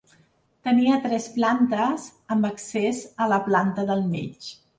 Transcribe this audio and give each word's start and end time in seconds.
Tenia 0.67 0.95
tres 1.03 1.27
plantes, 1.35 2.07
amb 2.37 2.49
accés 2.51 3.03
a 3.27 3.29
la 3.35 3.41
planta 3.51 3.87
del 3.93 4.05
mig. 4.17 4.51